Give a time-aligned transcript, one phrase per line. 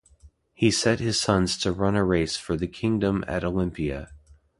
[0.55, 4.09] He set his sons to run a race for the kingdom at Olympia.